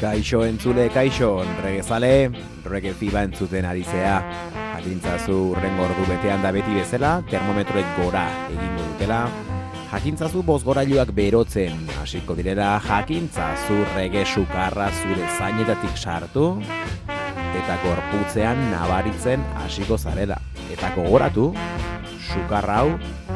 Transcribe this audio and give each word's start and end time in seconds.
Kaixo 0.00 0.46
entzule, 0.46 0.88
kaixo, 0.88 1.42
regezale, 1.60 2.30
rege 2.64 2.94
fiba 2.96 3.20
entzuten 3.26 3.66
ari 3.68 3.82
zea. 3.84 4.14
Jakintzazu 4.78 5.34
urrengo 5.50 5.84
ordu 5.84 6.06
betean 6.08 6.40
da 6.40 6.48
beti 6.56 6.72
bezala, 6.72 7.18
termometroek 7.28 7.90
gora 7.98 8.22
egingo 8.46 8.86
dutela. 8.86 9.18
Jakintzazu 9.90 10.40
bozgorailuak 10.48 11.12
berotzen 11.12 11.84
hasiko 12.00 12.38
direla, 12.38 12.70
jakintzazu 12.86 13.82
rege 13.92 14.24
sukarra 14.24 14.88
zure 15.02 15.28
zainetatik 15.36 16.00
sartu, 16.00 16.48
eta 17.60 17.76
gorputzean 17.84 18.64
nabaritzen 18.72 19.44
hasiko 19.66 20.00
zarela. 20.00 20.40
Eta 20.72 20.94
gogoratu, 20.96 21.50
sukar 22.32 22.72
hau 22.72 22.88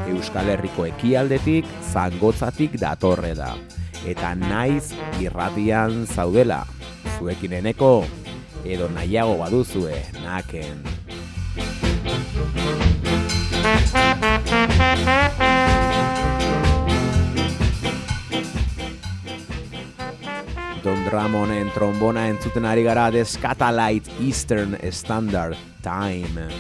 Euskal 0.09 0.49
Herriko 0.57 0.89
ekialdetik, 0.89 1.69
zangotzatik 1.93 2.81
datorre 2.81 3.37
da. 3.37 3.53
Eta 4.05 4.35
naiz 4.37 4.93
irratian 5.21 6.05
zaudela, 6.05 6.67
zuekin 7.17 7.55
eneko, 7.57 8.05
edo 8.65 8.89
nahiago 8.93 9.39
baduzue, 9.41 9.97
naken. 10.21 10.85
Don 20.85 21.01
Ramonen 21.09 21.71
trombona 21.73 22.27
entzuten 22.29 22.69
ari 22.69 22.85
gara 22.85 23.09
The 23.11 23.25
Scatalight 23.25 24.05
Eastern 24.21 24.77
Standard 24.93 25.57
Time. 25.81 26.51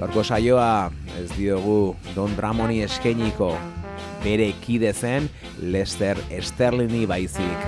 Gaurko 0.00 0.24
saioa 0.24 0.88
ez 1.16 1.30
diogu 1.36 1.96
Don 2.14 2.34
Ramoni 2.38 2.82
eskeniko 2.84 3.54
bere 4.24 4.50
kide 4.60 4.92
zen 4.92 5.28
Lester 5.60 6.18
Sterlini 6.40 7.06
baizik. 7.06 7.66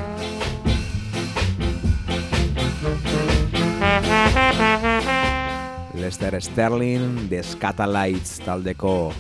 Lester 5.99 6.41
Sterling, 6.41 7.29
The 7.29 7.43
Scatalites 7.43 8.39
taldeko 8.45 9.13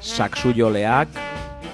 saksu 0.00 0.54
joleak 0.56 1.08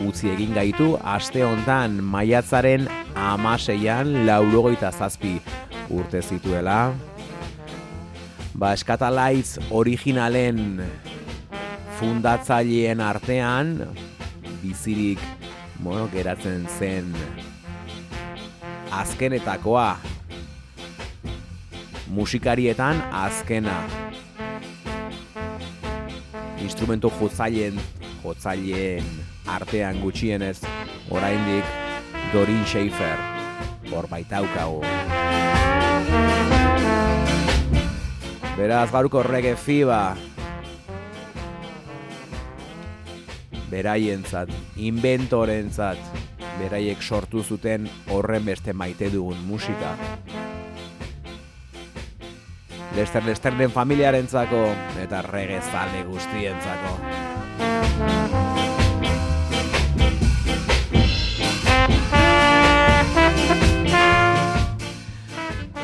utzi 0.05 0.31
egin 0.33 0.55
gaitu 0.57 0.95
aste 1.05 1.45
hontan 1.45 2.01
maiatzaren 2.05 2.89
amaseian 3.17 4.27
laurogeita 4.27 4.91
zazpi 4.93 5.37
urte 5.91 6.23
zituela. 6.23 6.95
Ba, 8.57 8.73
Scatalites 8.77 9.61
originalen 9.71 10.81
fundatzaileen 11.99 13.01
artean 13.01 13.81
bizirik 14.63 15.21
bueno, 15.83 16.09
geratzen 16.13 16.67
zen 16.79 17.15
azkenetakoa 18.91 19.97
musikarietan 22.13 23.01
azkena 23.13 23.79
instrumentu 26.65 27.13
jotzaileen 27.21 27.81
jotzaileen 28.25 29.09
artean 29.47 30.01
gutxienez 30.05 30.61
oraindik 31.11 31.65
Dorin 32.33 32.65
Schaefer 32.67 33.19
hor 33.93 34.09
baitaukago. 34.11 34.83
Beraz, 38.57 38.89
gaurko 38.91 39.23
reggae 39.23 39.55
fiba. 39.61 40.17
Beraientzat, 43.77 44.49
inventorentzat, 44.81 45.99
beraiek 46.57 47.03
sortu 47.05 47.43
zuten 47.45 47.85
horren 48.09 48.47
beste 48.49 48.73
maite 48.73 49.11
dugun 49.13 49.37
musika. 49.45 49.91
Lester 52.97 53.27
Lesterren 53.27 53.69
familiarentzako 53.75 54.63
eta 55.03 55.21
reggae 55.27 55.61
zale 55.61 56.07
guztientzako. 56.09 56.95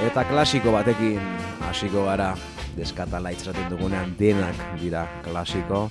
Eta 0.08 0.24
klasiko 0.32 0.72
batekin 0.72 1.20
hasiko 1.68 2.08
gara 2.08 2.32
deskatala 2.72 3.36
itzraten 3.36 3.68
dugunean 3.68 4.16
denak 4.16 4.64
dira 4.80 5.04
klasiko. 5.28 5.90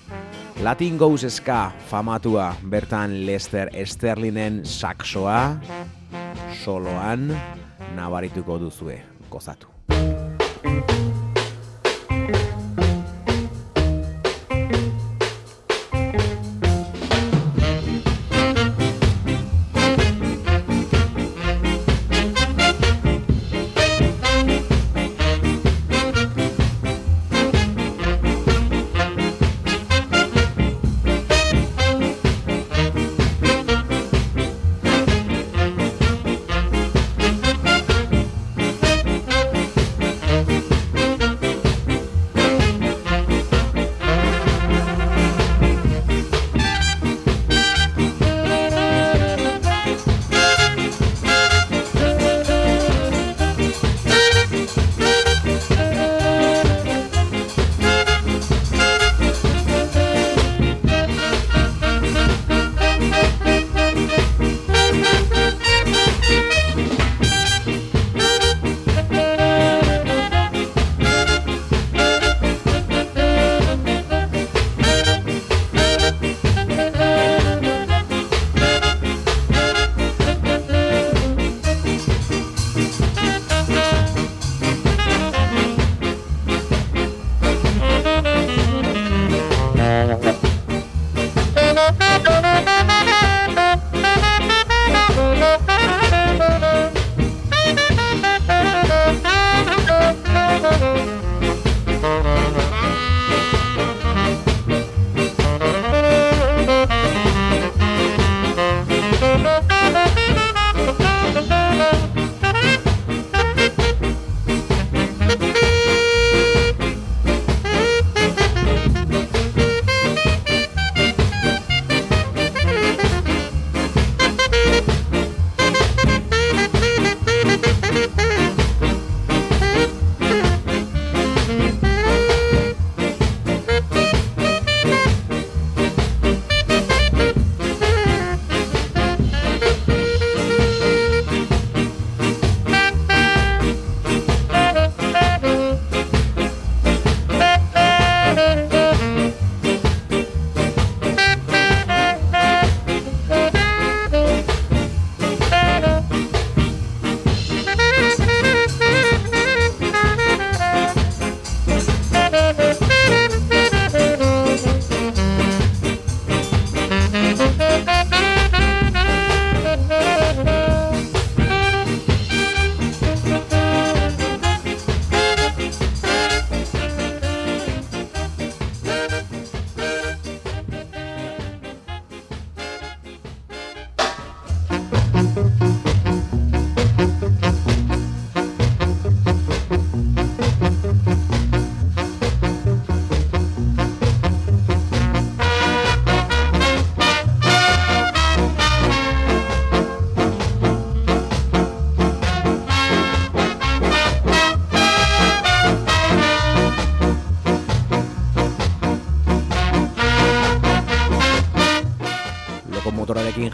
Latin 0.62 0.98
Goes 0.98 1.26
Ska 1.34 1.72
famatua 1.90 2.54
bertan 2.70 3.26
Lester 3.26 3.70
Sterlingen 3.86 4.62
saxoa 4.66 5.58
soloan 6.64 7.34
nabarituko 7.96 8.60
duzue 8.62 9.02
gozatu. 9.30 9.68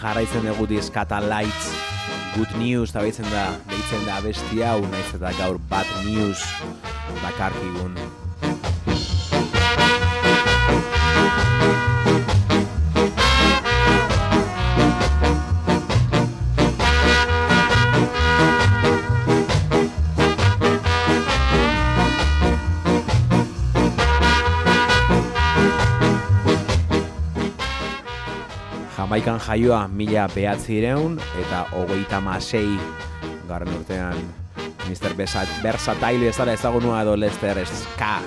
Jarraitzen 0.08 0.46
dugu 0.48 0.70
diskata 0.72 1.20
lights 1.20 1.68
good 2.38 2.54
news 2.62 2.94
eta 2.94 3.02
da 3.34 3.48
deitzen 3.68 4.06
da 4.06 4.20
abesti 4.22 4.62
hau 4.64 4.80
naiz 4.88 5.08
eta 5.18 5.34
gaur 5.40 5.60
bad 5.72 5.90
news. 6.06 6.44
Bakarkigun 7.24 7.98
Jamaikan 29.18 29.42
jaioa 29.42 29.88
mila 29.88 30.28
behatzi 30.30 30.78
eta 30.86 31.66
hogeita 31.74 32.22
masei 32.22 32.78
garren 33.50 33.74
urtean. 33.74 34.14
Mr. 34.86 35.18
Versatile 35.64 36.28
ezala 36.30 36.54
ezagunua 36.54 37.02
edo 37.02 37.16
Lester 37.18 37.58
Ska. 37.66 38.22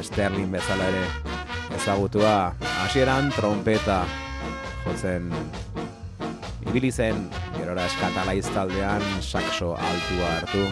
Sterling 0.00 0.48
bezala 0.52 0.84
ere 0.88 1.04
ezagutua. 1.76 2.54
Hasieran 2.80 3.28
trompeta 3.36 4.06
jotzen 4.86 5.28
ibili 6.66 6.90
zen 6.90 7.28
gerora 7.58 7.84
eskatala 7.84 8.32
iztaldean 8.32 9.04
saxo 9.20 9.74
altua 9.74 10.30
hartu. 10.38 10.64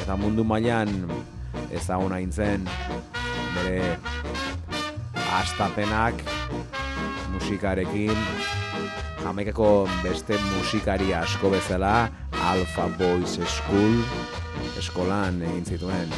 Eta 0.00 0.16
mundu 0.16 0.44
mailan 0.44 0.88
ezaguna 1.70 2.16
intzen 2.24 2.64
bere 3.58 3.98
astapenak 5.36 6.24
musikarekin 7.46 8.10
Jamaikako 9.22 9.86
beste 10.02 10.34
musikari 10.58 11.14
asko 11.14 11.46
bezala 11.50 12.08
Alpha 12.42 12.88
Boys 12.98 13.38
School 13.46 14.02
eskolan 14.74 15.38
egin 15.46 15.62
zituen. 15.62 16.10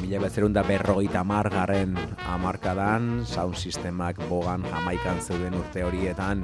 Mila 0.00 0.22
bezerun 0.24 0.56
da 0.56 0.64
berrogeita 0.64 1.20
margarren 1.28 1.92
amarkadan, 2.24 3.26
sound 3.28 3.60
sistemak 3.60 4.24
bogan 4.32 4.64
jamaikan 4.64 5.20
zeuden 5.20 5.60
urte 5.60 5.84
horietan, 5.84 6.40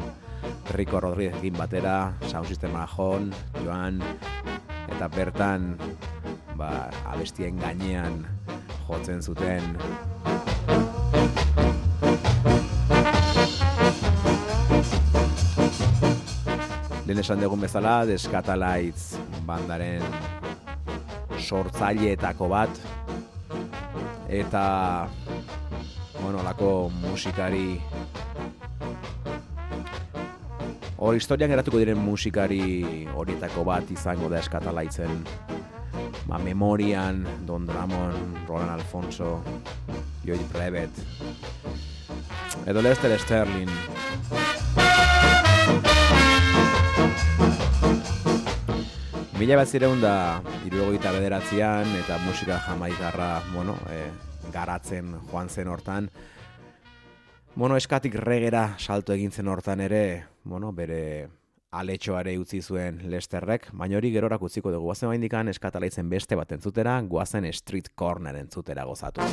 Rico 0.77 1.01
Rodríguezkin 1.01 1.57
batera, 1.57 2.13
sound 2.29 2.53
sistema 2.53 2.85
jon, 2.85 3.33
joan, 3.65 4.05
eta 4.97 5.11
bertan, 5.13 5.75
ba, 6.57 6.89
abestien 7.05 7.59
gainean 7.61 8.23
jotzen 8.89 9.21
zuten. 9.21 9.77
Lehen 17.05 17.21
esan 17.21 17.45
dugun 17.45 17.61
bezala, 17.61 18.07
Deskatalaitz 18.09 19.21
bandaren 19.45 20.01
sortzaileetako 21.45 22.49
bat. 22.49 22.81
Eta 24.33 24.65
bueno, 26.23 26.41
lako 26.41 26.89
musikari 27.03 27.77
hor 31.07 31.15
historian 31.15 31.53
geratuko 31.53 31.79
diren 31.79 32.01
musikari 32.03 33.07
horietako 33.15 33.63
bat 33.69 33.91
izango 33.95 34.27
da 34.27 34.41
Eskatalaitzen 34.43 35.21
ba, 36.27 36.41
memorian 36.43 37.21
Don 37.47 37.63
Dramon, 37.69 38.17
Roland 38.49 38.73
Alfonso 38.75 39.39
Joy 40.27 40.41
Brevet 40.51 40.91
edo 42.67 42.83
Lester 42.83 43.15
Sterling 43.23 43.71
Mila 49.39 49.61
bat 49.61 49.71
zireun 49.71 50.03
da 50.03 50.43
irurogeita 50.67 51.13
bederatzean 51.15 51.95
eta 52.01 52.19
musika 52.25 52.59
jamaikarra 52.67 53.45
bueno, 53.53 53.79
e, 53.93 54.09
garatzen 54.51 55.13
joan 55.31 55.51
zen 55.53 55.69
hortan. 55.69 56.09
Bueno, 57.57 57.79
eskatik 57.79 58.15
regera 58.21 58.75
salto 58.77 59.15
egin 59.15 59.31
zen 59.33 59.49
hortan 59.49 59.81
ere, 59.81 60.27
bueno, 60.45 60.75
bere 60.77 61.31
aletxoare 61.73 62.35
utzi 62.37 62.61
zuen 62.61 62.99
Lesterrek, 63.09 63.71
baina 63.73 63.97
hori 63.97 64.11
gerorak 64.13 64.45
utziko 64.45 64.69
dugu. 64.75 64.91
Guazen 64.91 65.09
bain 65.09 65.25
dikan 65.25 65.49
eskatalaitzen 65.49 66.11
beste 66.13 66.37
bat 66.37 66.53
entzutera, 66.53 66.99
guazen 67.01 67.49
street 67.49 67.95
corner 67.97 68.37
entzutera 68.43 68.85
gozatu. 68.85 69.25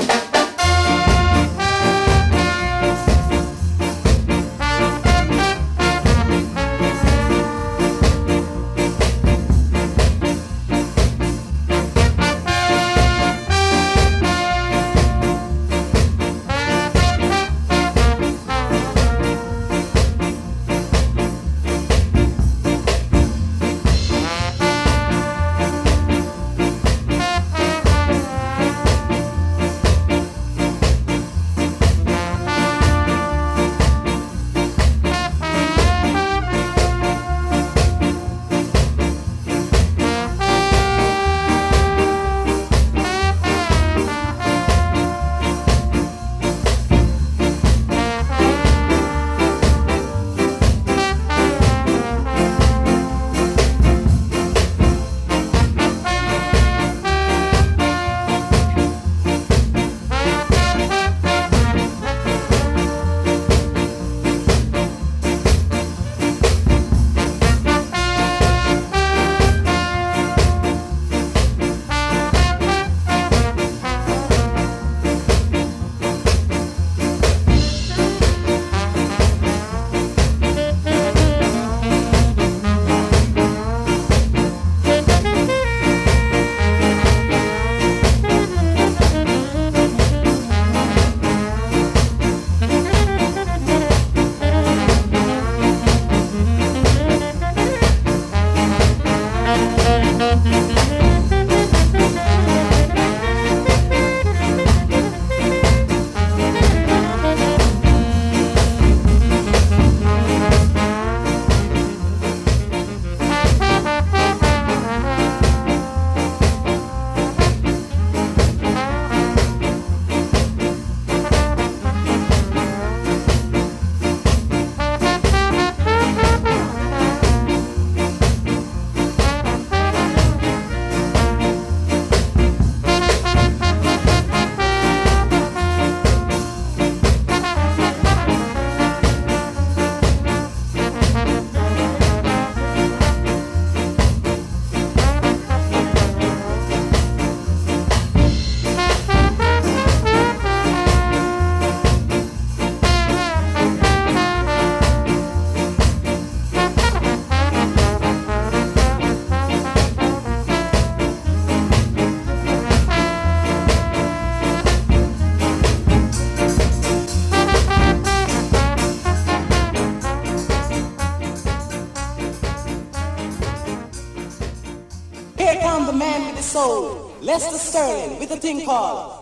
With 177.73 178.29
a 178.29 178.37
thing 178.37 178.63
called 178.65 179.12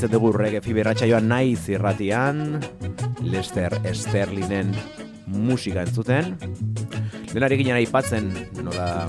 jarraitzen 0.00 0.16
dugu 0.16 0.30
rege 0.32 0.60
fiberratxa 0.64 1.04
joan 1.04 1.26
nahi 1.28 1.50
zirratian, 1.60 2.56
Lester 3.20 3.74
Sterlinen 3.92 4.72
musika 5.28 5.82
entzuten. 5.84 6.38
Denari 7.34 7.58
ginen 7.60 7.76
aipatzen, 7.76 8.30
nola, 8.64 9.04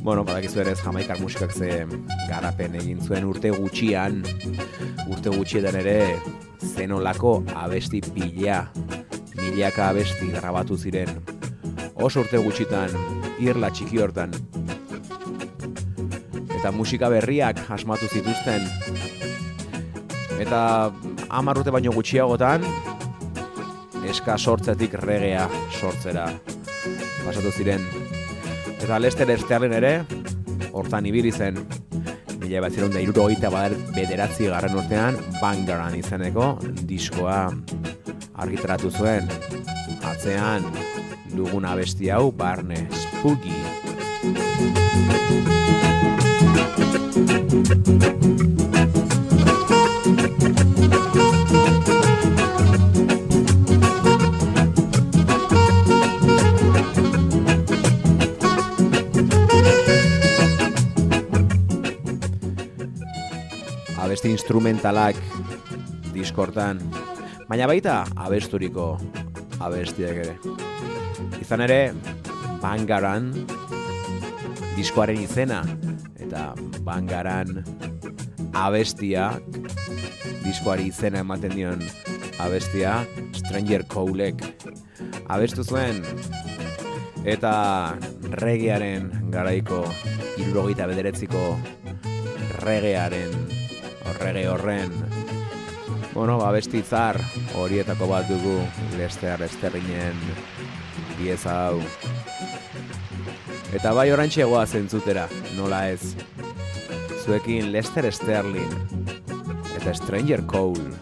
bueno, 0.00 0.24
badakizu 0.24 0.62
ere 0.62 0.72
ez 0.72 0.80
jamaikar 0.80 1.20
musikak 1.20 1.52
ze 1.52 1.84
garapen 2.30 2.78
egin 2.80 3.04
zuen 3.04 3.28
urte 3.28 3.52
gutxian, 3.52 4.22
urte 5.10 5.28
gutxietan 5.28 5.76
ere 5.82 6.16
zenolako 6.64 7.42
abesti 7.54 8.00
pila, 8.00 8.62
milaka 9.36 9.90
abesti 9.90 10.30
grabatu 10.32 10.78
ziren. 10.78 11.20
Oso 11.96 12.24
urte 12.24 12.40
gutxitan, 12.40 12.96
irla 13.44 13.68
txiki 13.68 14.00
hortan, 14.00 14.32
eta 16.56 16.72
musika 16.72 17.12
berriak 17.12 17.60
asmatu 17.68 18.08
zituzten 18.08 18.64
eta 20.42 20.60
hamar 21.28 21.58
urte 21.60 21.72
baino 21.74 21.92
gutxiagotan 21.94 22.64
eska 24.06 24.36
sortzetik 24.38 24.94
regea 25.02 25.48
sortzera 25.80 26.28
pasatu 27.24 27.50
ziren. 27.50 27.82
Eta 28.76 29.00
Lester 29.02 29.32
Sterling 29.40 29.74
ere 29.74 29.92
hortan 30.72 31.06
ibili 31.10 31.32
zen 31.32 31.58
mila 32.40 32.60
bat 32.62 32.72
ziren 32.72 32.92
da 32.94 33.00
iruro 33.02 33.26
bederatzi 33.96 34.46
garren 34.46 34.76
urtean 34.78 35.16
Bangaran 35.40 35.96
izeneko 35.98 36.58
diskoa 36.86 37.50
argitaratu 38.34 38.90
zuen. 38.90 39.28
Atzean 40.06 40.62
dugun 41.34 41.64
abesti 41.64 42.10
hau 42.10 42.30
barne 42.30 42.86
spooky. 42.92 43.56
abesti 47.66 48.95
instrumentalak 64.46 65.18
diskortan, 66.14 66.78
baina 67.50 67.66
baita 67.66 68.04
abesturiko 68.14 68.92
abestiak 69.58 70.20
ere. 70.22 70.34
Izan 71.42 71.64
ere, 71.64 71.78
bangaran 72.62 73.32
diskoaren 74.76 75.18
izena 75.18 75.64
eta 76.22 76.52
bangaran 76.86 77.58
abestiak 78.54 79.42
diskoari 80.44 80.92
izena 80.92 81.24
ematen 81.26 81.56
dion 81.56 81.82
abestia 82.38 83.00
Stranger 83.34 83.82
Cowlek 83.90 84.46
abestu 85.26 85.66
zuen 85.66 85.98
eta 87.26 87.98
regearen 88.38 89.10
garaiko 89.34 89.82
irurogeita 90.38 90.86
bederetziko 90.86 91.48
regearen 92.62 93.45
horrege 94.10 94.48
horren 94.48 94.92
bueno, 96.14 96.40
abesti 96.46 96.82
zar 96.82 97.20
horietako 97.60 98.08
bat 98.08 98.28
dugu 98.28 98.58
Lester 98.96 99.42
Esterrinen 99.42 100.22
pieza 101.18 101.58
hau 101.66 101.82
Eta 103.74 103.90
bai 103.92 104.06
orantxegoa 104.14 104.62
zentzutera, 104.66 105.26
nola 105.56 105.88
ez. 105.90 106.14
Zuekin 107.24 107.72
Lester 107.74 108.06
Sterling 108.14 108.72
eta 109.76 109.92
Stranger 109.94 110.44
Cole. 110.46 110.94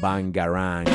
Bangarang. 0.00 0.88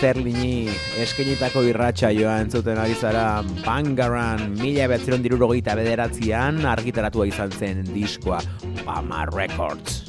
Lester 0.00 0.16
Sterlingi 0.16 0.72
eskenitako 1.02 1.60
irratxa 1.68 2.08
joan 2.16 2.46
entzuten 2.46 2.78
ari 2.80 2.94
zara 2.96 3.42
Bangaran 3.66 4.54
mila 4.56 4.86
betziron 4.88 5.20
dirurogeita 5.20 5.74
bederatzean 5.76 6.64
argitaratua 6.64 7.26
izan 7.28 7.52
zen 7.52 7.82
diskoa 7.84 8.40
Pama 8.80 9.26
Records. 9.28 10.08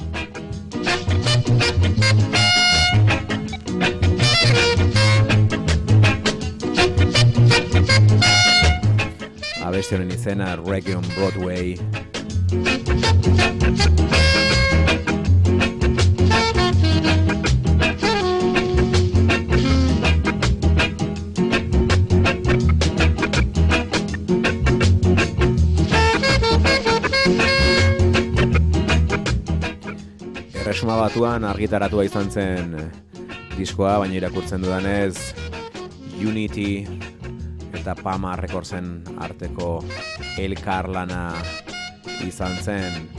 Abeste 9.60 9.98
honen 9.98 10.16
izena 10.16 10.56
Reggae 10.64 10.96
on 10.96 11.04
Broadway. 11.12 11.76
Batuan 31.02 31.42
argitaratua 31.42 32.04
izan 32.06 32.28
zen 32.30 32.76
diskoa, 33.56 33.96
baina 33.98 34.14
irakurtzen 34.20 34.62
dudanez 34.62 35.16
Unity 36.22 36.84
eta 37.74 37.96
Pama 37.98 38.36
Recordsen 38.38 39.00
arteko 39.18 39.80
elkarlana 40.38 41.32
izan 42.22 42.54
zen. 42.62 43.10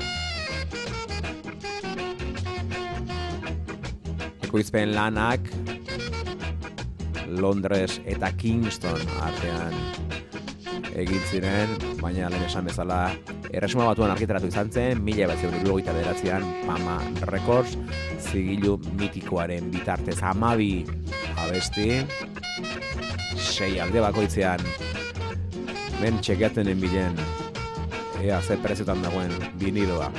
Ekoizpen 4.47 4.95
lanak 4.95 5.51
Londres 7.27 7.99
eta 8.05 8.31
Kingston 8.31 9.03
artean 9.27 9.75
egin 11.03 11.31
ziren, 11.33 11.75
baina 11.99 12.31
lehen 12.31 12.47
esan 12.47 12.71
bezala 12.71 13.09
erresuma 13.53 13.85
batuan 13.85 14.09
argitaratu 14.09 14.49
izan 14.49 14.71
zen, 14.73 15.01
mila 15.05 15.27
bat 15.29 15.41
dugu 15.61 15.77
bederatzean 15.85 16.43
Pama 16.65 16.97
Records, 17.29 17.77
zigilu 18.19 18.79
mitikoaren 18.97 19.69
bitartez 19.71 20.17
amabi 20.25 20.85
abesti, 21.37 22.01
sei 23.37 23.79
alde 23.79 24.01
bakoitzean, 24.01 24.63
ben 26.01 26.17
txekeaten 26.19 26.67
enbilen, 26.73 27.19
ea 28.23 28.41
ze 28.41 28.57
preziotan 28.57 29.03
dagoen 29.05 29.33
binidoa. 29.61 30.09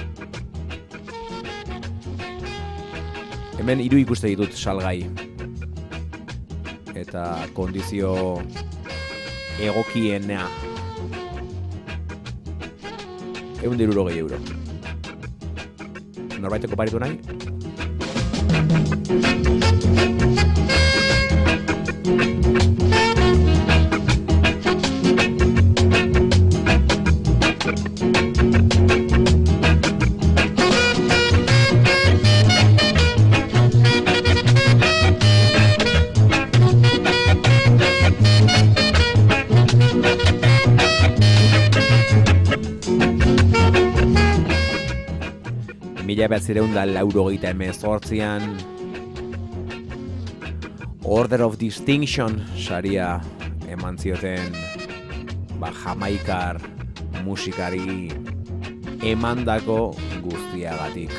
Hemen 3.58 3.80
hiru 3.80 3.98
ikuste 3.98 4.30
ditut 4.30 4.54
salgai, 4.54 5.00
eta 6.94 7.48
kondizio 7.56 8.14
egokiena 9.58 10.46
egun 13.64 13.78
diruro 13.80 14.04
gehi 14.08 14.18
euro. 14.20 14.36
Norbaiteko 16.44 16.76
paritu 16.76 17.00
nahi? 17.00 17.16
Zireun 46.44 46.74
da 46.76 46.82
lauro 46.84 47.30
gita 47.32 47.48
emezortzian 47.54 48.42
Order 51.04 51.40
of 51.46 51.56
Distinction 51.56 52.36
saria 52.60 53.22
eman 53.72 53.96
zioten 53.96 54.52
ba, 55.56 55.70
jamaikar 55.72 56.60
musikari 57.24 58.12
emandako 59.00 59.96
guztiagatik. 60.20 61.16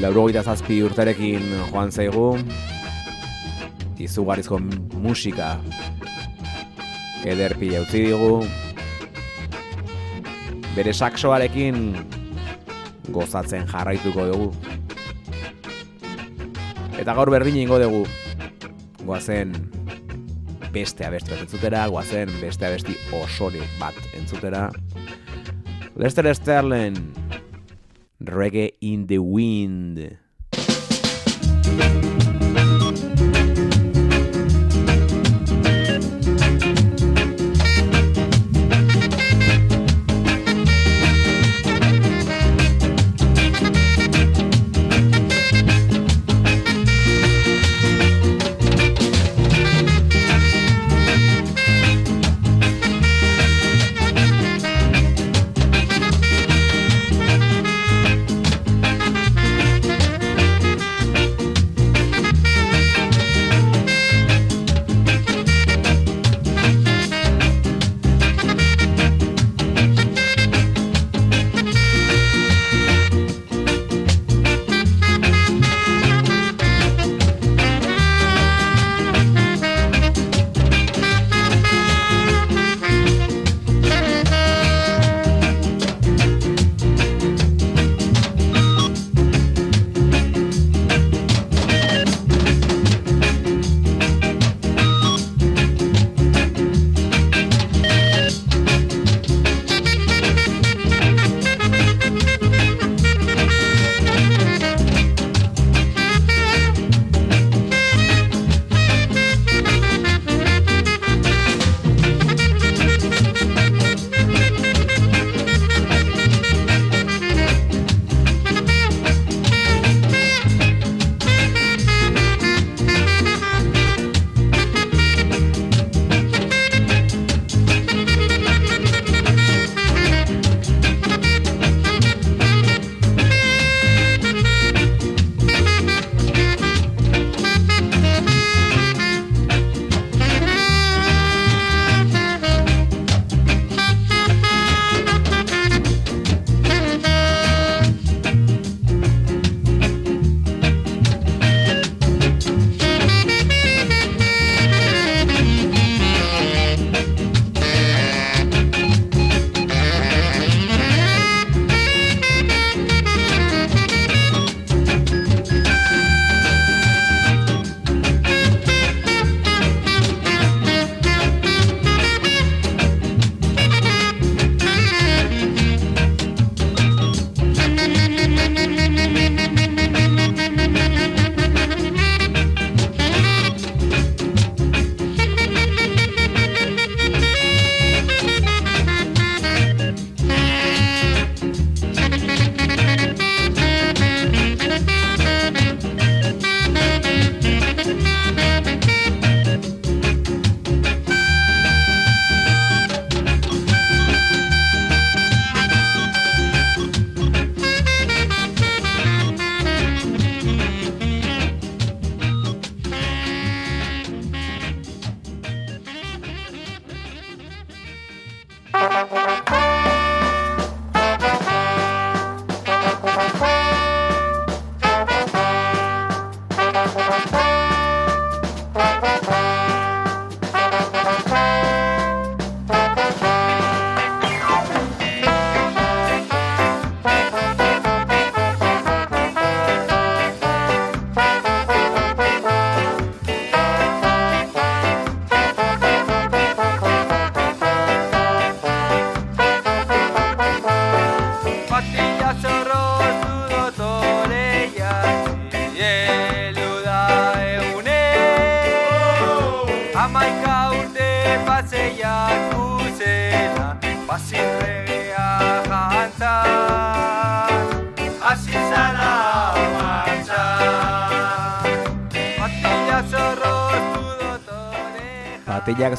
Laurogeita 0.00 0.40
zazpi 0.40 0.80
urterekin 0.88 1.44
joan 1.68 1.92
zaigu, 1.92 2.30
izugarrizko 4.02 4.58
musika 5.02 5.56
eder 7.24 7.54
pila 7.58 7.82
utzi 7.84 8.02
digu, 8.08 8.42
bere 10.74 10.92
saksoarekin 10.92 11.78
gozatzen 13.14 13.68
jarraituko 13.70 14.26
dugu. 14.32 14.48
Eta 16.98 17.14
gaur 17.14 17.30
berdin 17.34 17.60
ingo 17.62 17.78
dugu, 17.82 18.02
goazen 19.06 19.54
beste 20.72 21.06
abesti 21.06 21.34
bat 21.34 21.44
entzutera, 21.44 21.84
goazen 21.92 22.32
beste 22.40 22.66
abesti 22.66 22.96
osore 23.20 23.62
bat 23.80 23.98
entzutera. 24.18 24.68
Lester 25.96 26.34
Sterling, 26.34 26.96
Reggae 28.24 28.70
in 28.80 29.06
the 29.06 29.18
Wind. 29.18 30.18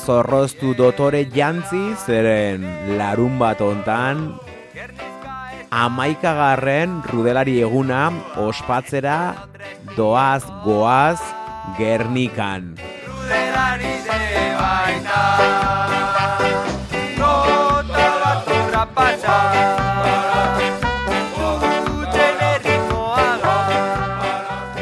Zorroztu 0.03 0.73
dotore 0.75 1.23
jantzi, 1.31 1.93
zeren 1.95 2.63
larun 2.97 3.37
bat 3.39 3.61
ontan, 3.63 4.33
amaikagarren 5.71 6.99
rudelari 7.07 7.61
eguna 7.63 8.11
ospatzera 8.43 9.47
doaz 9.95 10.43
goaz 10.65 11.19
gernikan. 11.79 12.73
Rudelari 13.07 13.93
de 14.09 14.19
baita, 14.59 15.23
nota 17.21 18.09
bat 18.23 18.43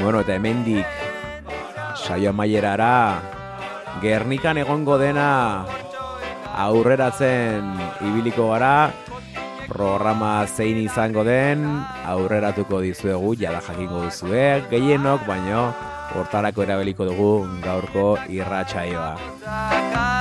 Bueno, 0.01 0.25
eta 0.25 0.34
hemendik 0.34 0.86
saio 1.93 2.34
amaierara 2.34 3.40
Gernikan 3.99 4.58
egongo 4.62 4.95
dena 5.01 5.65
aurreratzen 6.63 7.67
ibiliko 8.08 8.47
gara 8.54 8.91
programa 9.67 10.45
zein 10.47 10.80
izango 10.84 11.23
den 11.27 11.63
aurreratuko 12.13 12.82
dizuegu 12.86 13.36
jada 13.43 13.62
jakingo 13.67 14.04
duzue 14.08 14.47
gehienok 14.71 15.27
baino 15.27 15.69
hortarako 16.15 16.67
erabiliko 16.67 17.08
dugu 17.08 17.32
gaurko 17.63 18.08
irratsaioa. 18.39 20.20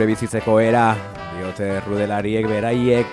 Geure 0.00 0.14
bizitzeko 0.14 0.54
era, 0.64 0.94
diote 1.36 1.66
rudelariek 1.84 2.46
beraiek, 2.48 3.08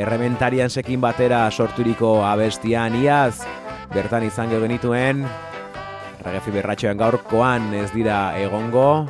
errementarian 0.00 0.70
sekin 0.72 1.00
batera 1.02 1.42
sorturiko 1.52 2.22
abestian 2.24 2.94
iaz, 2.96 3.42
bertan 3.92 4.24
izango 4.24 4.56
genituen, 4.62 5.26
regefi 6.24 6.54
berratxoan 6.54 6.96
gaurkoan 6.96 7.66
ez 7.76 7.90
dira 7.92 8.32
egongo, 8.40 9.04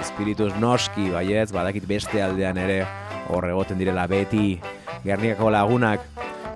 espiritus 0.00 0.54
noski, 0.62 1.10
baietz, 1.12 1.50
badakit 1.52 1.84
beste 1.90 2.22
aldean 2.24 2.56
ere 2.62 2.78
horregoten 3.28 3.76
direla 3.76 4.06
beti, 4.08 4.56
Gernikako 5.04 5.50
lagunak, 5.52 6.06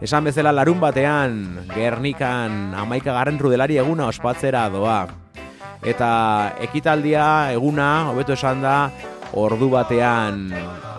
Esan 0.01 0.25
bezala 0.25 0.55
larun 0.57 0.81
batean, 0.81 1.67
Gernikan 1.75 2.73
amaikagarren 2.73 3.37
rudelari 3.37 3.77
eguna 3.85 4.09
ospatzera 4.09 4.65
doa. 4.73 5.03
Eta 5.85 6.09
ekitaldia 6.65 7.53
eguna, 7.53 8.09
hobeto 8.13 8.33
esan 8.33 8.65
da, 8.65 8.79
ordu 9.33 9.69
batean 9.73 10.53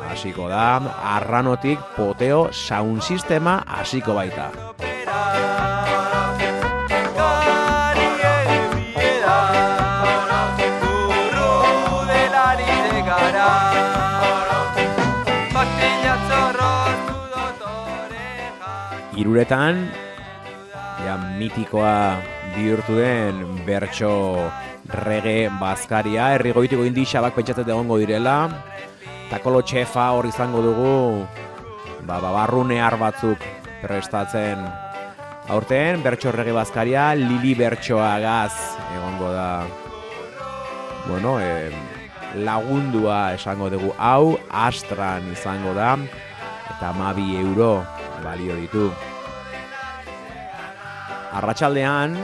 hasiko 0.09 0.47
da, 0.49 0.79
arranotik 1.15 1.79
poteo 1.95 2.47
sound 2.51 3.01
sistema 3.01 3.61
hasiko 3.67 4.15
baita. 4.17 4.51
Iruretan, 19.17 19.79
ja, 21.01 21.17
mitikoa 21.39 22.17
bihurtu 22.53 22.99
den 22.99 23.41
bertso 23.65 24.11
rege 24.87 25.49
bazkaria, 25.59 26.31
herri 26.35 26.53
goitiko 26.55 26.85
indixabak 26.87 27.35
pentsatzen 27.35 27.69
egongo 27.73 27.97
direla, 27.99 28.37
takolo 29.31 29.61
txefa 29.61 30.09
hor 30.15 30.27
izango 30.29 30.61
dugu, 30.63 31.27
ba, 32.07 32.19
ba, 32.23 32.31
barrune 32.31 32.79
batzuk 32.99 33.43
prestatzen 33.81 34.63
aurten, 35.49 36.01
bertso 36.03 36.31
rege 36.31 36.53
bazkaria, 36.55 37.13
lili 37.15 37.53
bertsoa 37.55 38.19
gaz 38.19 38.53
egongo 38.95 39.31
da, 39.31 39.67
bueno, 41.07 41.39
e, 41.39 41.71
lagundua 42.43 43.33
esango 43.35 43.69
dugu 43.69 43.93
hau, 43.97 44.37
astran 44.51 45.31
izango 45.31 45.73
da, 45.73 45.97
eta 46.71 46.93
mabi 46.93 47.35
euro 47.39 47.83
balio 48.23 48.55
ditu. 48.55 48.89
Arratxaldean, 51.37 52.15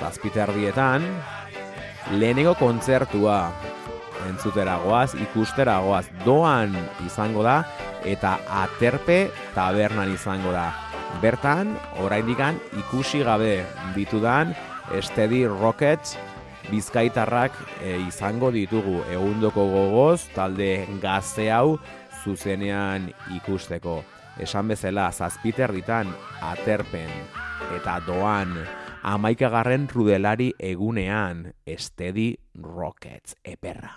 zazpiterdietan, 0.00 1.04
lehenengo 2.12 2.54
kontzertua 2.54 3.52
entzuteragoaz, 4.28 5.14
ikusteragoaz, 5.14 6.06
doan 6.24 6.74
izango 7.06 7.42
da, 7.46 7.60
eta 8.06 8.36
aterpe 8.62 9.26
tabernan 9.54 10.12
izango 10.14 10.52
da. 10.54 10.70
Bertan, 11.22 11.72
oraindikan 12.02 12.58
ikusi 12.78 13.22
gabe 13.24 13.64
ditudan, 13.94 14.54
Steady 15.00 15.46
Rockets 15.46 16.16
bizkaitarrak 16.70 17.54
e, 17.82 17.96
izango 18.06 18.50
ditugu 18.54 19.00
egundoko 19.10 19.66
gogoz, 19.70 20.26
talde 20.34 20.86
gazte 21.02 21.50
hau 21.50 21.78
zuzenean 22.22 23.08
ikusteko. 23.36 24.00
Esan 24.42 24.68
bezala, 24.68 25.08
zazpiter 25.12 25.72
ditan 25.72 26.10
aterpen 26.44 27.10
eta 27.78 27.98
doan 28.06 28.52
amaikagarren 29.06 29.86
rudelari 29.92 30.50
egunean, 30.58 31.52
Steady 31.78 32.34
Rockets, 32.58 33.36
eperra. 33.44 33.92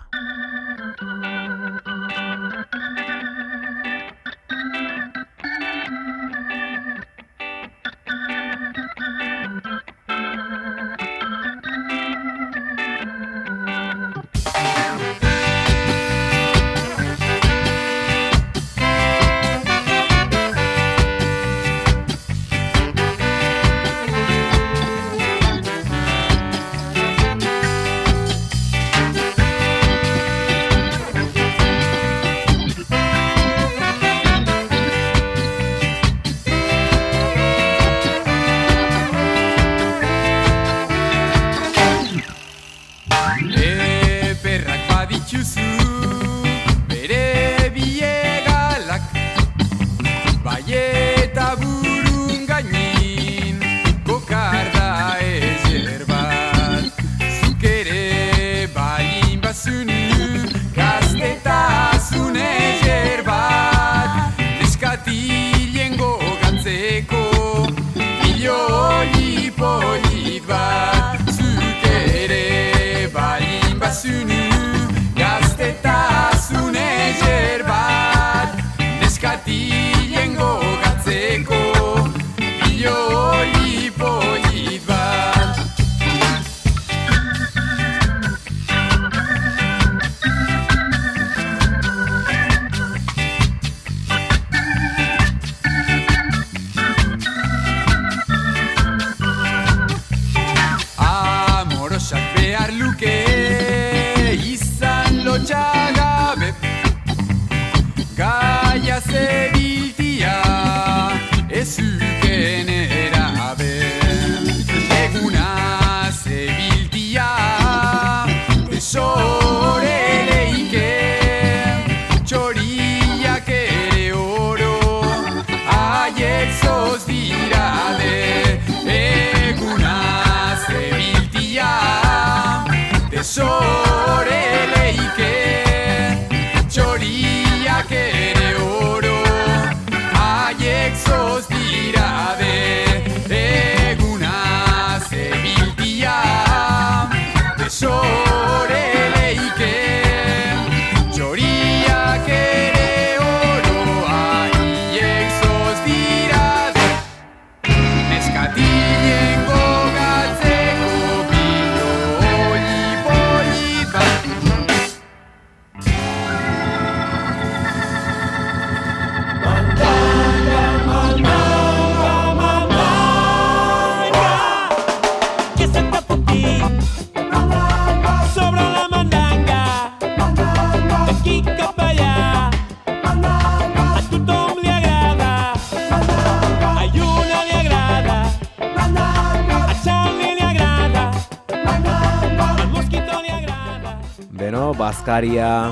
Bazkaria, 194.78 195.70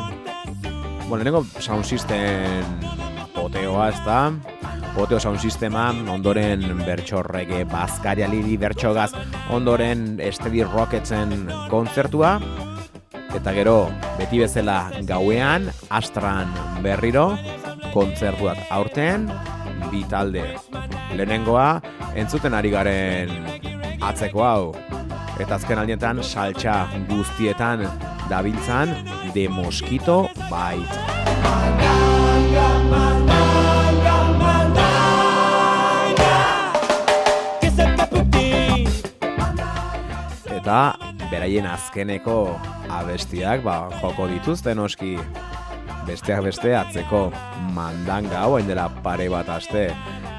bueno, 1.09 1.25
lehenengo 1.25 1.45
sound 1.59 1.85
system 1.85 2.65
poteoa, 3.35 3.89
ez 3.89 4.05
da? 4.05 4.31
Poteo 4.95 5.19
sound 5.19 5.41
sistema, 5.41 5.89
ondoren 6.13 6.61
bertxorrege 6.85 7.65
bazkaria 7.65 8.29
liri 8.29 8.59
bertxogaz, 8.59 9.15
ondoren 9.51 10.21
Steady 10.21 10.65
Rocketsen 10.65 11.49
kontzertua, 11.71 12.35
eta 13.35 13.55
gero, 13.57 13.89
beti 14.19 14.43
bezala 14.43 14.91
gauean, 15.09 15.71
astran 15.89 16.53
berriro, 16.85 17.39
kontzertuak 17.95 18.59
aurten, 18.71 19.31
bi 19.89 20.05
talde. 20.11 20.45
Lehenengoa, 21.17 21.81
entzuten 22.15 22.53
ari 22.53 22.71
garen 22.71 23.33
atzeko 24.03 24.45
hau. 24.45 24.75
Eta 25.41 25.57
azken 25.57 25.79
aldietan, 25.79 26.21
saltxa 26.21 26.83
guztietan 27.09 27.87
dabiltzan, 28.29 28.93
de 29.35 29.49
mosquito 29.49 30.29
bite. 30.51 30.99
Eta 40.59 40.81
beraien 41.31 41.67
azkeneko 41.67 42.39
abestiak 42.93 43.63
ba, 43.65 43.89
joko 44.03 44.27
dituzte 44.29 44.75
noski 44.77 45.17
besteak 46.09 46.43
beste 46.45 46.75
atzeko 46.77 47.29
mandanga 47.77 48.45
hau 48.45 48.61
dela 48.65 48.89
pare 49.05 49.29
bat 49.33 49.49
aste 49.57 49.89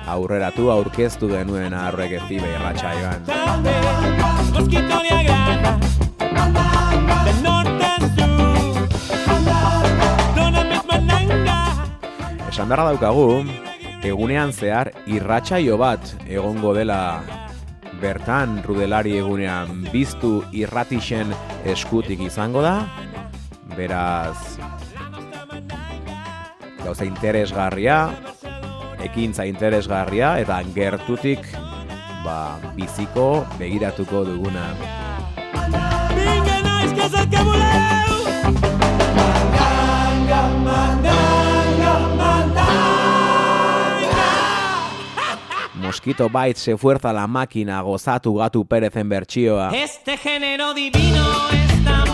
aurreratu 0.09 0.71
aurkeztu 0.73 1.29
genuen 1.33 1.73
arrek 1.73 2.11
ezibe 2.21 2.49
irratxaioan. 2.55 3.21
Esan 12.69 12.77
beharra 12.77 12.91
daukagu, 12.93 13.29
egunean 14.05 14.51
zehar 14.53 14.91
irratsaio 15.09 15.73
bat 15.81 16.03
egongo 16.29 16.75
dela 16.77 17.23
bertan 17.97 18.59
rudelari 18.61 19.15
egunean. 19.17 19.87
Biztu 19.89 20.43
irratixen 20.53 21.33
eskutik 21.65 22.21
izango 22.21 22.61
da, 22.61 22.75
beraz 23.73 24.37
gauza 26.83 27.09
interesgarria, 27.09 27.97
ekintza 29.01 29.49
interesgarria 29.49 30.35
eta 30.37 30.61
gertutik 30.77 31.49
ba, 32.21 32.59
biziko 32.77 33.47
begiratuko 33.57 34.27
duguna. 34.29 34.69
Mosquito 45.89 46.29
Bite 46.29 46.59
se 46.59 46.77
fuerza 46.77 47.11
la 47.11 47.25
máquina 47.25 47.81
gozatu 47.81 48.35
gatu 48.35 48.63
perezen 48.63 49.09
bertsioa. 49.09 49.71
Este 49.73 50.17
género 50.17 50.75
divino, 50.75 51.25
esta 51.51 52.08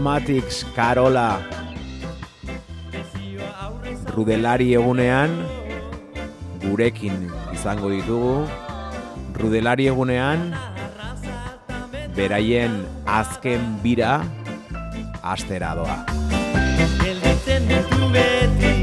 Matix, 0.00 0.64
Karola, 0.76 1.38
Rudelari 4.14 4.74
egunean, 4.78 5.32
gurekin 6.62 7.30
izango 7.52 7.90
ditugu, 7.90 8.46
Rudelari 9.34 9.88
egunean, 9.90 10.52
beraien 12.14 12.76
azken 13.10 13.64
bira, 13.82 14.22
astera 15.22 15.74
doa. 15.74 15.98
Gelditzen 17.02 17.66
ditu 17.70 18.10
beti 18.14 18.74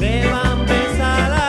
greban 0.00 0.66
bezala. 0.66 1.46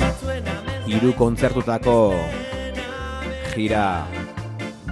Batzuen 0.00 0.48
amen 0.56 0.88
Hiru 0.88 1.12
kontzertutako 1.20 1.98
gira, 3.52 3.86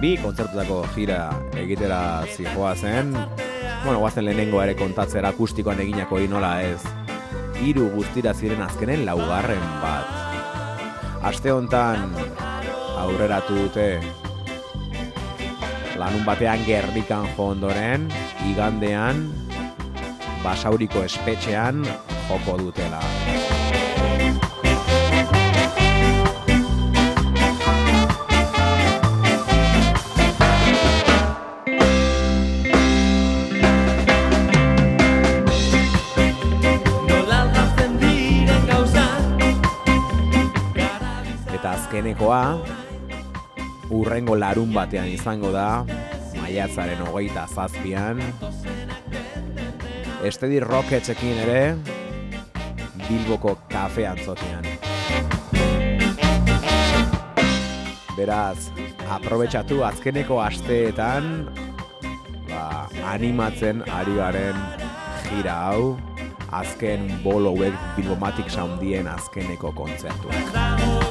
bi 0.01 0.15
kontzertutako 0.17 0.79
gira 0.95 1.27
egitera 1.53 2.23
zijoa 2.25 2.73
zen, 2.75 3.11
bueno, 3.83 3.99
guazen 3.99 4.25
lehenengo 4.25 4.61
ere 4.63 4.73
kontatzera 4.79 5.29
akustikoan 5.29 5.79
eginako 5.83 6.17
hori 6.17 6.29
nola 6.31 6.55
ez. 6.65 6.81
Hiru 7.61 7.85
guztira 7.93 8.33
ziren 8.33 8.63
azkenen 8.65 9.05
laugarren 9.05 9.61
bat. 9.83 10.09
Aste 11.29 11.53
hontan 11.53 12.09
aurreratu 13.03 13.59
dute 13.59 13.87
lanun 16.01 16.25
batean 16.25 16.65
gerrikan 16.65 17.27
jo 17.35 17.51
ondoren, 17.53 18.09
igandean 18.49 19.27
basauriko 20.41 21.05
espetxean 21.05 21.85
joko 22.25 22.57
dutela. 22.57 23.20
Azkenekoa, 41.81 42.61
urrengo 43.89 44.35
larun 44.37 44.69
batean 44.75 45.09
izango 45.09 45.49
da, 45.51 45.81
maiatzaren 46.37 47.01
hogeita 47.07 47.47
zazpian, 47.49 48.21
Estedi 50.21 50.59
Rocketsekin 50.61 51.39
ere, 51.41 51.61
Bilboko 53.07 53.55
kafe 53.71 54.05
antzotian. 54.05 54.67
Beraz, 58.13 58.69
aprobetxatu 59.17 59.81
azkeneko 59.87 60.37
asteetan, 60.43 61.31
ba, 62.51 62.85
animatzen 63.15 63.81
ari 63.89 64.19
garen 64.19 64.61
gira 65.31 65.57
hau, 65.71 65.95
azken 66.61 67.09
boloek 67.25 67.73
Bilbomatic 67.97 68.53
Soundien 68.53 69.09
azkeneko 69.09 69.73
kontzertuak. 69.81 71.10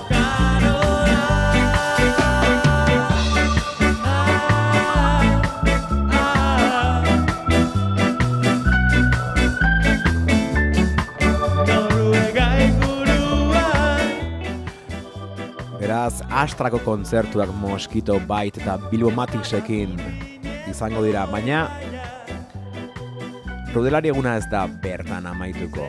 Beraz, 16.10 16.22
Astrako 16.30 16.80
kontzertuak 16.82 17.50
Mosquito 17.54 18.18
Bite 18.18 18.60
eta 18.60 18.76
Bilbo 18.90 19.10
Matixekin 19.14 19.94
izango 20.66 21.04
dira, 21.04 21.22
baina 21.30 21.68
Rudelari 23.70 24.10
eguna 24.10 24.34
ez 24.36 24.48
da 24.50 24.64
bertan 24.66 25.28
amaituko. 25.30 25.86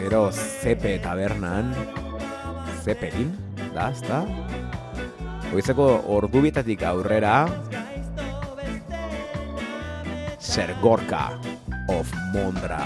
Gero 0.00 0.32
Zepe 0.34 0.98
tabernan, 0.98 1.70
Zeppelin, 2.82 3.30
da, 3.76 3.92
ez 3.92 4.02
da? 4.02 4.24
Goizeko 5.52 5.86
ordubietatik 6.16 6.82
aurrera, 6.82 7.46
Sergorka 10.40 11.28
of 11.94 12.10
Mondra. 12.34 12.82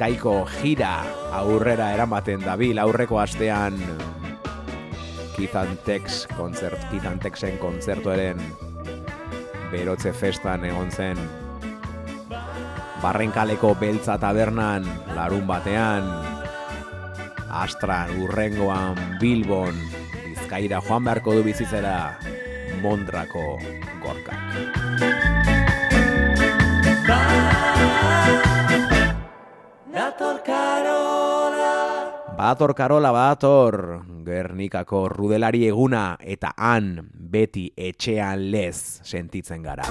Bizkaiko 0.00 0.46
gira 0.62 1.02
aurrera 1.36 1.90
eramaten 1.92 2.40
dabil 2.40 2.78
aurreko 2.80 3.18
astean 3.20 3.74
Kizantex 5.34 6.22
kontzert, 6.38 6.86
Kizantexen 6.88 7.58
kontzertuaren 7.60 8.40
berotze 9.68 10.14
festan 10.16 10.64
egon 10.64 10.88
zen 10.88 11.20
Barrenkaleko 13.04 13.74
beltza 13.76 14.16
tabernan 14.24 14.88
larun 15.12 15.44
batean 15.44 16.08
Astran 17.60 18.16
urrengoan 18.24 18.96
Bilbon 19.20 19.84
Bizkaira 20.24 20.80
joan 20.80 21.04
beharko 21.04 21.36
du 21.36 21.44
bizitzera 21.44 22.16
Mondrako 22.80 23.58
gorkak. 24.00 25.09
Badator 32.40 32.72
Karola, 32.72 33.10
badator 33.12 33.74
Gernikako 34.24 35.10
rudelari 35.12 35.66
eguna 35.68 36.16
eta 36.24 36.54
han 36.56 36.88
beti 37.12 37.66
etxean 37.76 38.46
lez 38.54 39.04
sentitzen 39.04 39.60
gara. 39.68 39.84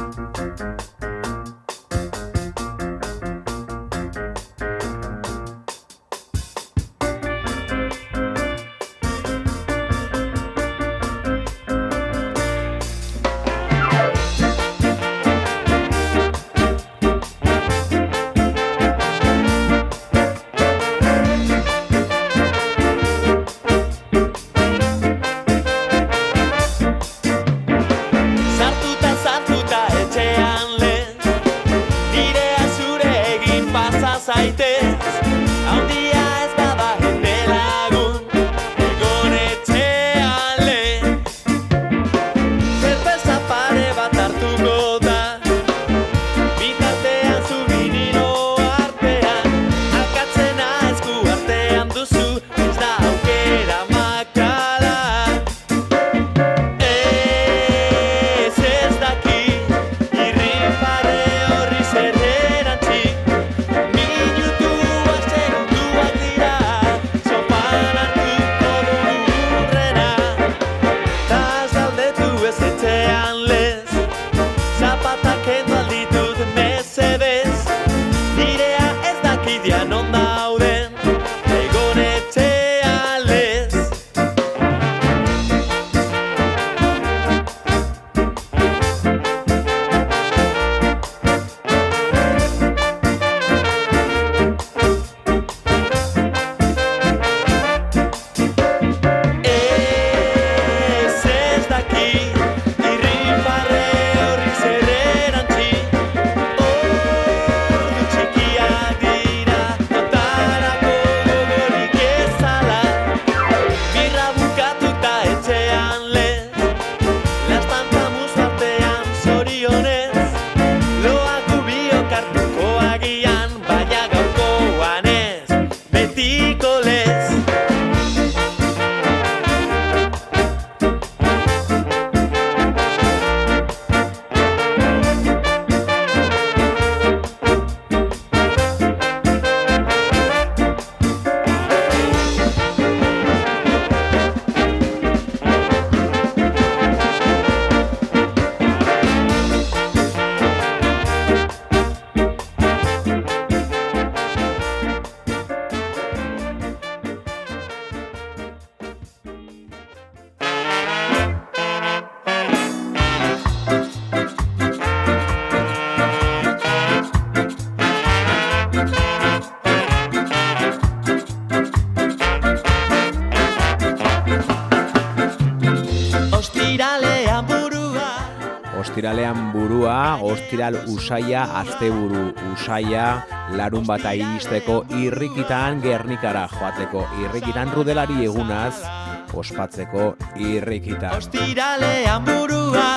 Ostiral 180.49 180.75
usaia, 180.89 181.43
asteburu 181.61 182.33
usaia, 182.53 183.21
larun 183.53 183.85
bat 183.85 184.01
iristeko 184.01 184.81
irrikitan 184.97 185.77
gernikara 185.83 186.47
joateko 186.49 187.03
irrikitan 187.21 187.69
rudelari 187.69 188.25
egunaz, 188.25 188.81
ospatzeko 189.29 190.15
irrikitan. 190.41 191.13
Ostiralean 191.21 192.25
burua 192.25 192.87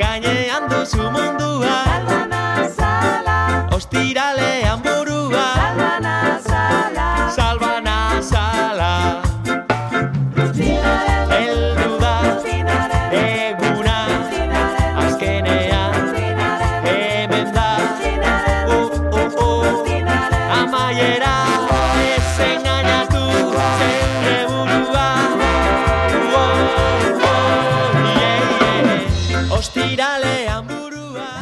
Gainean 0.00 0.72
duzu 0.72 1.04
mundua 1.12 1.76
Ostiralean 3.76 4.67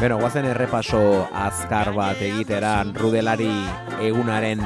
Beno, 0.07 0.20
guazen 0.22 0.44
errepaso 0.46 0.98
azkar 1.34 1.88
bat 1.90 2.20
egiteran 2.22 2.92
rudelari 2.94 3.48
egunaren 4.07 4.61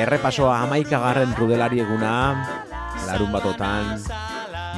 errepasoa 0.00 0.54
amaikagarren 0.62 1.34
rudelari 1.36 1.82
eguna 1.84 2.12
larun 3.04 3.28
batotan 3.34 4.00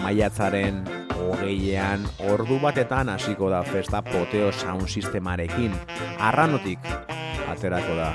maiatzaren 0.03 0.81
hogeian 1.21 2.03
ordu 2.33 2.59
batetan 2.65 3.13
hasiko 3.15 3.53
da 3.53 3.63
festa 3.63 4.03
poteo 4.09 4.51
sound 4.51 4.91
sistemarekin. 4.91 5.71
Arranotik 6.19 6.83
aterako 7.55 7.95
da. 8.01 8.11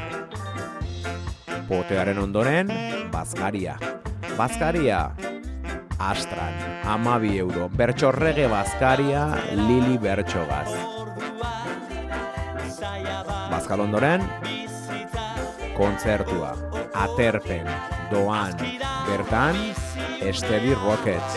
Potearen 1.71 2.19
ondoren 2.19 2.75
bazkaria. 3.15 3.79
Bazkaria 4.35 5.05
Astran, 5.97 6.53
amabi 6.85 7.39
euro, 7.41 7.71
bertxorrege 7.73 8.45
bazkaria, 8.51 9.23
lili 9.57 9.97
bertxogaz. 9.97 10.96
Bazkal 13.67 13.83
ondoren, 13.83 14.21
kontzertua, 15.75 16.53
aterpen, 16.95 17.65
doan, 18.07 18.53
bertan, 19.03 19.57
Estedi 20.23 20.71
Rockets. 20.71 21.35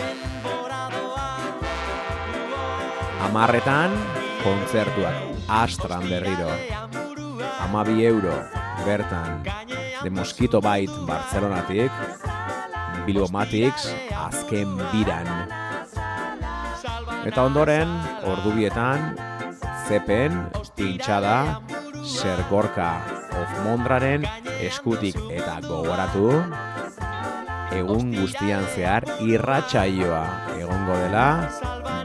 Amarretan, 3.27 3.91
kontzertuak, 4.45 5.17
astran 5.51 6.07
berriro. 6.07 6.47
Amabi 7.67 8.05
euro, 8.07 8.37
bertan, 8.85 9.43
The 9.99 10.09
Mosquito 10.09 10.63
Bite 10.63 11.03
Barcelonatik, 11.03 11.91
Bilbomatics, 13.09 13.91
azken 14.15 14.79
biran. 14.93 15.27
Eta 17.27 17.43
ondoren, 17.43 17.91
ordubietan, 18.23 19.19
zepen, 19.89 20.45
pintxada, 20.79 21.59
sergorka 22.03 23.01
of 23.37 23.49
Mondraren 23.65 24.25
eskutik 24.61 25.17
eta 25.31 25.59
gogoratu, 25.65 26.29
egun 27.75 28.11
guztian 28.15 28.65
zehar 28.75 29.07
irratsaioa 29.23 30.23
egongo 30.57 30.97
dela, 31.05 31.27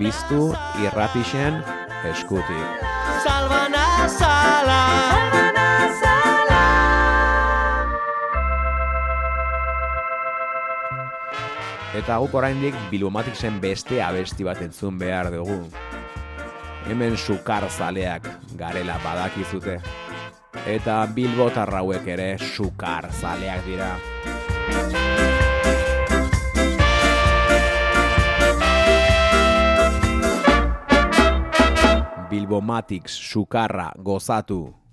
biztu 0.00 0.50
irratixen 0.84 1.62
eskutik. 2.12 2.86
Salbana 3.24 3.86
sala 4.08 4.82
Eta 11.96 12.18
guk 12.20 12.34
oraindik 12.36 12.74
Bilbomaticsen 12.90 13.56
beste 13.62 14.02
abesti 14.04 14.44
bat 14.44 14.60
entzun 14.60 14.98
behar 15.00 15.30
dugu. 15.32 15.62
Hemen 16.86 17.16
sukar 17.18 17.64
zaleak 17.66 18.28
garela 18.54 18.94
badakizute. 19.02 19.80
Eta 20.70 21.00
Bilbotar 21.10 21.72
hauek 21.74 22.06
ere 22.14 22.28
sukar 22.38 23.08
zaleak 23.10 23.66
dira. 23.66 23.88
Bilbomatics 32.30 33.18
sukarra 33.32 33.90
gozatu. 33.98 34.85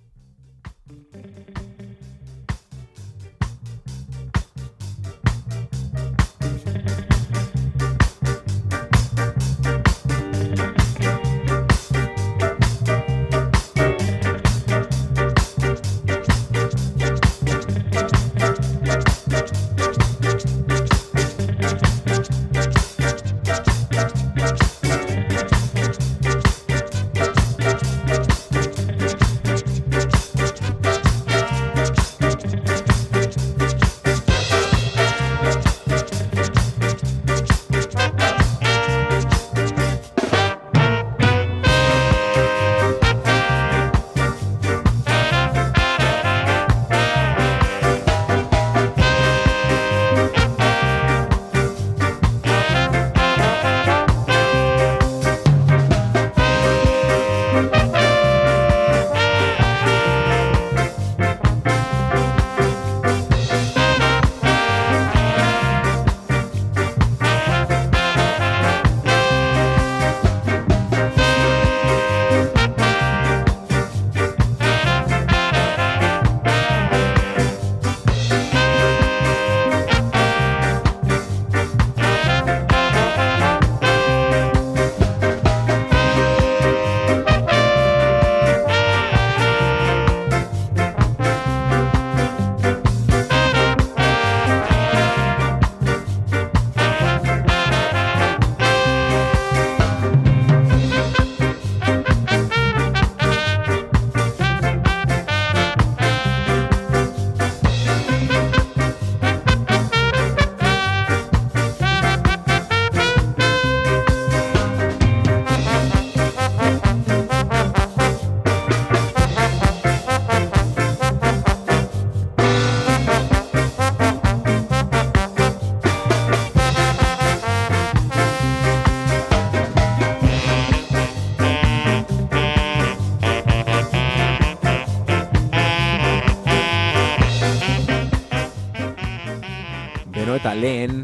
Lehen, 140.63 141.03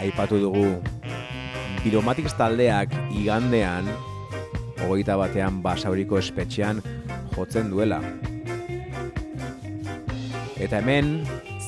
aipatu 0.00 0.38
dugu 0.42 0.68
Pilomatics 1.80 2.34
taldeak 2.34 2.90
igandean, 3.14 3.86
hogeita 4.82 5.14
batean 5.20 5.60
basauriko 5.62 6.18
espetxean 6.18 6.80
jotzen 7.36 7.70
duela. 7.70 8.00
Eta 10.58 10.80
hemen, 10.80 11.20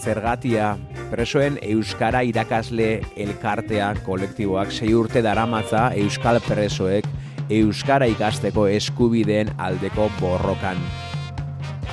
zergatia, 0.03 0.73
presoen 1.13 1.61
Euskara 1.63 2.25
irakasle 2.27 2.89
elkartea 3.17 3.93
kolektiboak 4.03 4.75
sei 4.75 4.91
urte 4.97 5.23
daramatza 5.23 5.93
Euskal 6.03 6.41
presoek 6.45 7.07
Euskara 7.49 8.11
ikasteko 8.11 8.67
eskubideen 8.75 9.55
aldeko 9.57 10.11
borrokan. 10.19 10.83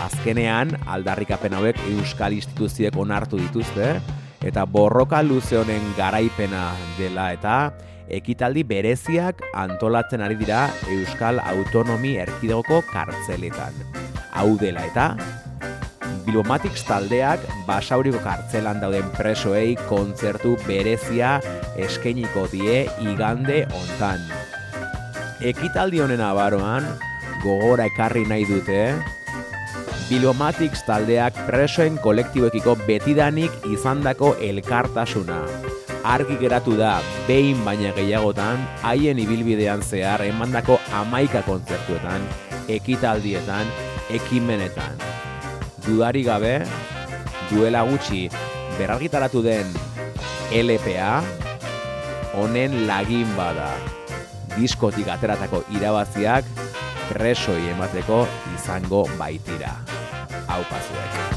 Azkenean, 0.10 0.74
aldarrikapen 0.90 1.54
hauek 1.56 1.80
Euskal 1.94 2.36
instituziek 2.36 2.98
onartu 2.98 3.38
dituzte, 3.40 3.94
eta 4.46 4.66
borroka 4.70 5.24
luze 5.26 5.58
honen 5.58 5.84
garaipena 5.98 6.70
dela 7.00 7.32
eta 7.34 7.56
ekitaldi 8.14 8.62
bereziak 8.70 9.42
antolatzen 9.58 10.22
ari 10.22 10.38
dira 10.38 10.68
Euskal 10.94 11.42
Autonomi 11.42 12.16
Erkidegoko 12.22 12.84
kartzeletan. 12.92 13.74
Hau 14.38 14.54
dela 14.62 14.86
eta 14.86 15.16
Bilomatics 16.26 16.86
taldeak 16.86 17.42
basauriko 17.68 18.22
kartzelan 18.24 18.80
dauden 18.82 19.10
presoei 19.18 19.76
kontzertu 19.90 20.56
berezia 20.66 21.40
eskainiko 21.78 22.48
die 22.54 22.86
igande 23.02 23.64
hontan. 23.74 24.22
Ekitaldi 25.46 26.02
honen 26.02 26.24
abaroan, 26.26 26.88
gogora 27.44 27.86
ekarri 27.92 28.24
nahi 28.26 28.48
dute, 28.50 28.80
Bilomatics 30.06 30.84
taldeak 30.86 31.34
presoen 31.48 31.96
kolektiboekiko 31.98 32.76
betidanik 32.86 33.54
izandako 33.74 34.36
elkartasuna. 34.38 35.40
Argi 36.06 36.36
geratu 36.38 36.76
da, 36.78 37.00
behin 37.26 37.64
baina 37.66 37.90
gehiagotan, 37.96 38.62
haien 38.84 39.18
ibilbidean 39.24 39.82
zehar 39.82 40.22
emandako 40.22 40.78
amaika 40.94 41.42
kontzertuetan, 41.48 42.22
ekitaldietan, 42.70 43.72
ekimenetan. 44.14 45.02
Dudari 45.88 46.22
gabe, 46.30 46.54
duela 47.50 47.82
gutxi 47.90 48.28
berargitaratu 48.78 49.42
den 49.42 49.74
LPA, 50.54 51.24
honen 52.38 52.86
lagin 52.86 53.34
bada. 53.34 53.74
Diskotik 54.54 55.10
ateratako 55.10 55.66
irabaziak 55.74 56.46
presoi 57.10 57.64
emateko 57.74 58.22
izango 58.54 59.08
baitira. 59.18 59.95
Hau 60.56 60.64
pazuek. 60.72 61.35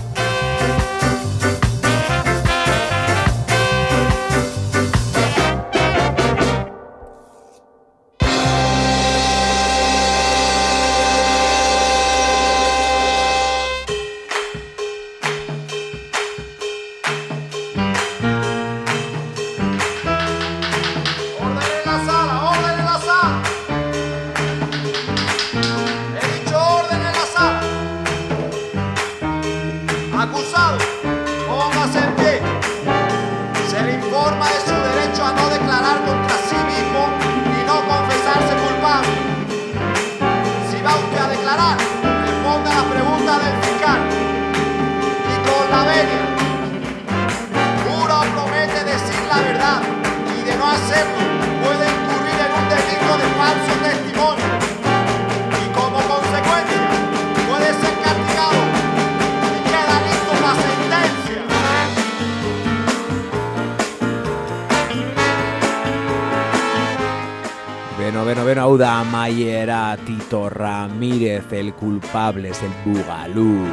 Beno, 68.08 68.24
beno, 68.24 68.42
beno, 68.42 68.62
hau 68.62 68.76
da 68.80 69.02
amaiera 69.02 69.94
Tito 70.00 70.48
Ramírez, 70.48 71.52
el 71.52 71.74
culpable, 71.74 72.48
es 72.48 72.62
el 72.62 72.72
bugalú. 72.82 73.66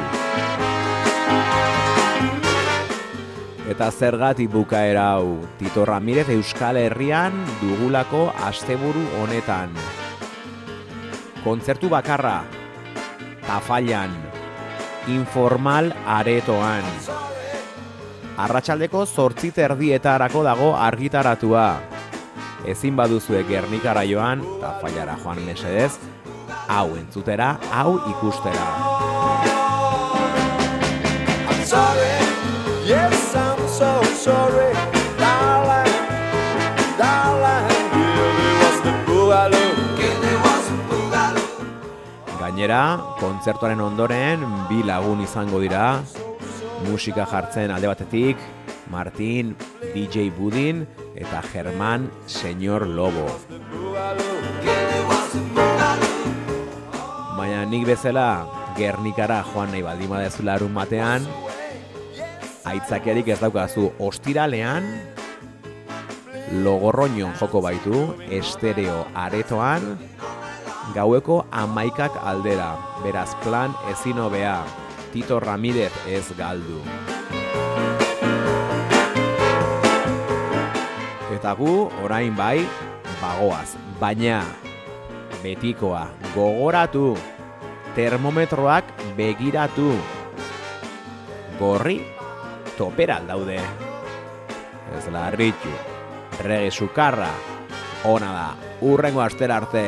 Eta 3.72 3.88
zergatik 3.92 4.52
bukaera 4.52 5.14
hau, 5.14 5.40
Tito 5.56 5.86
Ramírez 5.86 6.28
Euskal 6.36 6.76
Herrian 6.76 7.32
dugulako 7.62 8.34
asteburu 8.44 9.08
honetan. 9.22 9.72
Kontzertu 11.46 11.88
bakarra, 11.88 12.44
tafailan, 13.48 14.12
informal 15.16 15.94
aretoan. 16.04 16.84
Arratsaldeko 18.36 19.06
zortzi 19.06 19.56
terdietarako 19.56 20.44
dago 20.44 20.74
argitaratua. 20.76 21.95
Ezin 22.66 22.96
baduzue 22.98 23.44
Gernikara 23.46 24.02
joan, 24.10 24.42
tafailara 24.58 25.14
joan 25.22 25.38
mesedez, 25.46 26.00
hau 26.66 26.96
entzutera, 26.98 27.60
hau 27.70 28.00
ikustera. 28.10 28.66
I'm 31.46 31.62
sorry, 31.62 32.16
yes, 32.90 33.36
I'm 33.38 33.62
so 33.70 33.92
sorry, 34.18 34.74
darling, 35.22 35.94
darling. 36.98 37.70
Really 37.94 38.52
was 38.64 38.82
the 38.82 38.94
boogaloo. 39.06 39.72
Really 40.02 40.36
was 40.42 40.66
the 40.72 40.82
boogaloo. 40.90 41.70
Gainera, 42.42 42.84
kontzertuaren 43.22 43.86
ondoren 43.86 44.42
bi 44.72 44.82
lagun 44.90 45.22
izango 45.22 45.62
dira, 45.62 46.02
musika 46.90 47.30
jartzen 47.30 47.70
alde 47.70 47.94
batetik, 47.94 48.42
Martin, 48.90 49.56
DJ 49.94 50.32
Budin 50.34 50.88
eta 51.16 51.42
Germán 51.42 52.12
Señor 52.26 52.88
Lobo. 52.88 53.26
Baina 57.38 57.66
nik 57.66 57.88
bezala 57.88 58.46
Gernikara 58.76 59.42
joan 59.48 59.72
nahi 59.72 59.82
baldin 59.82 60.12
badezu 60.12 60.44
larun 60.44 60.74
batean, 60.76 61.24
aitzakiarik 62.68 63.30
ez 63.32 63.40
daukazu 63.40 63.92
ostiralean, 64.04 64.88
logorroinon 66.66 67.34
joko 67.40 67.62
baitu, 67.64 68.04
estereo 68.30 69.06
aretoan, 69.16 69.96
gaueko 70.94 71.46
amaikak 71.52 72.20
aldera, 72.22 72.76
beraz 73.04 73.32
plan 73.44 73.74
ezin 73.94 74.20
hobea, 74.20 74.60
Tito 75.14 75.40
Ramírez 75.40 75.94
ez 76.12 76.28
galdu. 76.38 76.84
Eta 81.46 81.54
gu, 81.60 81.74
orain 82.02 82.34
bai, 82.34 82.64
bagoaz, 83.22 83.76
baina 84.02 84.40
betikoa, 85.44 86.08
gogoratu, 86.34 87.12
termometroak 87.94 88.90
begiratu, 89.14 89.92
gorri, 91.60 92.00
topera 92.80 93.20
daude. 93.30 93.60
Ez 94.98 95.06
larritu, 95.14 95.70
rege 96.42 96.74
sukarra, 96.74 97.30
ona 98.10 98.32
da, 98.34 98.50
urrengo 98.82 99.22
astera 99.22 99.62
arte, 99.62 99.86